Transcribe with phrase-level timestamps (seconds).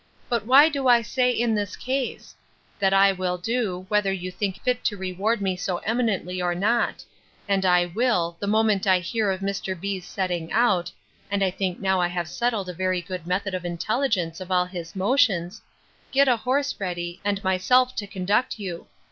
[0.29, 2.33] But why do I say, in this case?
[2.79, 7.03] That I will do, whether you think fit to reward me so eminently or not:
[7.47, 9.79] And I will, the moment I hear of Mr.
[9.79, 10.91] B——'s setting out,
[11.29, 14.65] (and I think now I have settled a very good method of intelligence of all
[14.65, 15.61] his motions,)
[16.11, 18.87] get a horse ready, and myself to conduct you.